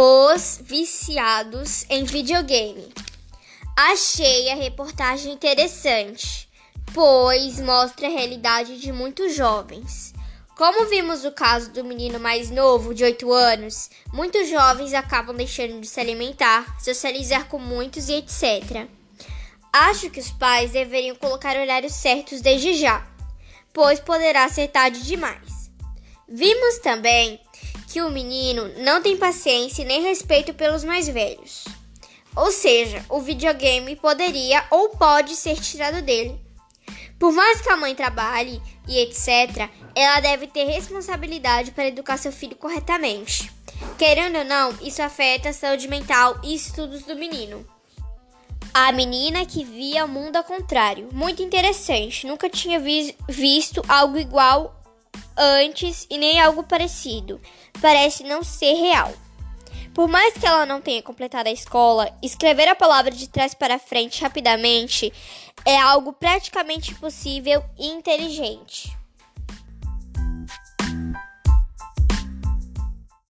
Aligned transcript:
Os 0.00 0.60
viciados 0.62 1.84
em 1.90 2.04
videogame. 2.04 2.86
Achei 3.76 4.48
a 4.48 4.54
reportagem 4.54 5.32
interessante, 5.32 6.48
pois 6.94 7.58
mostra 7.58 8.06
a 8.06 8.10
realidade 8.10 8.78
de 8.78 8.92
muitos 8.92 9.34
jovens. 9.34 10.14
Como 10.56 10.86
vimos 10.86 11.24
o 11.24 11.32
caso 11.32 11.72
do 11.72 11.82
menino 11.82 12.20
mais 12.20 12.48
novo, 12.48 12.94
de 12.94 13.02
8 13.02 13.32
anos, 13.32 13.90
muitos 14.12 14.48
jovens 14.48 14.94
acabam 14.94 15.34
deixando 15.34 15.80
de 15.80 15.88
se 15.88 15.98
alimentar, 15.98 16.80
socializar 16.80 17.48
com 17.48 17.58
muitos 17.58 18.08
e 18.08 18.12
etc. 18.12 18.86
Acho 19.72 20.10
que 20.10 20.20
os 20.20 20.30
pais 20.30 20.70
deveriam 20.70 21.16
colocar 21.16 21.56
horários 21.56 21.94
certos 21.94 22.40
desde 22.40 22.74
já, 22.74 23.04
pois 23.72 23.98
poderá 23.98 24.48
ser 24.48 24.68
tarde 24.68 25.02
demais. 25.02 25.72
Vimos 26.28 26.78
também 26.78 27.40
que 27.98 28.02
o 28.02 28.10
menino 28.10 28.70
não 28.76 29.02
tem 29.02 29.16
paciência 29.16 29.84
nem 29.84 30.02
respeito 30.02 30.54
pelos 30.54 30.84
mais 30.84 31.08
velhos. 31.08 31.64
Ou 32.36 32.52
seja, 32.52 33.04
o 33.08 33.20
videogame 33.20 33.96
poderia 33.96 34.64
ou 34.70 34.90
pode 34.90 35.34
ser 35.34 35.56
tirado 35.56 36.00
dele. 36.00 36.40
Por 37.18 37.32
mais 37.32 37.60
que 37.60 37.68
a 37.68 37.76
mãe 37.76 37.96
trabalhe 37.96 38.62
e 38.86 39.00
etc., 39.00 39.68
ela 39.96 40.20
deve 40.20 40.46
ter 40.46 40.62
responsabilidade 40.62 41.72
para 41.72 41.88
educar 41.88 42.18
seu 42.18 42.30
filho 42.30 42.54
corretamente. 42.54 43.50
Querendo 43.98 44.38
ou 44.38 44.44
não, 44.44 44.72
isso 44.80 45.02
afeta 45.02 45.48
a 45.48 45.52
saúde 45.52 45.88
mental 45.88 46.40
e 46.44 46.54
estudos 46.54 47.02
do 47.02 47.16
menino. 47.16 47.66
A 48.72 48.92
menina 48.92 49.44
que 49.44 49.64
via 49.64 50.04
o 50.04 50.08
mundo 50.08 50.36
ao 50.36 50.44
contrário. 50.44 51.08
Muito 51.12 51.42
interessante. 51.42 52.28
Nunca 52.28 52.48
tinha 52.48 52.78
vi 52.78 53.16
visto 53.28 53.82
algo 53.88 54.16
igual 54.16 54.77
antes 55.38 56.06
e 56.10 56.18
nem 56.18 56.40
algo 56.40 56.64
parecido. 56.64 57.40
Parece 57.80 58.24
não 58.24 58.42
ser 58.42 58.74
real. 58.74 59.12
Por 59.94 60.08
mais 60.08 60.34
que 60.34 60.46
ela 60.46 60.66
não 60.66 60.80
tenha 60.80 61.02
completado 61.02 61.48
a 61.48 61.52
escola, 61.52 62.12
escrever 62.22 62.68
a 62.68 62.74
palavra 62.74 63.10
de 63.10 63.28
trás 63.28 63.54
para 63.54 63.78
frente 63.78 64.22
rapidamente 64.22 65.12
é 65.64 65.78
algo 65.78 66.12
praticamente 66.12 66.94
possível 66.94 67.64
e 67.78 67.88
inteligente. 67.88 68.97